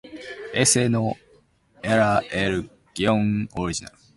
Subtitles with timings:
[0.55, 1.15] Ese no
[1.83, 3.93] era el guion original.